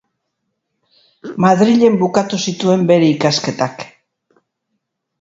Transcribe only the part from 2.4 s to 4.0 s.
zituen bere ikasketak.